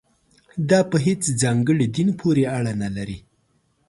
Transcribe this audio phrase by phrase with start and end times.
[0.69, 3.17] دا په هېڅ ځانګړي دین پورې اړه نه لري.